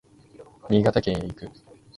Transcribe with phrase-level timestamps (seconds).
[0.67, 1.51] 新潟県へ行く